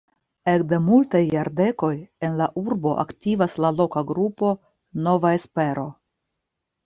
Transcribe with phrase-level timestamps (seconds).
[0.51, 1.91] Ekde multaj jardekoj
[2.27, 4.49] en la urbo aktivas la loka grupo
[5.09, 5.85] "Nova Espero".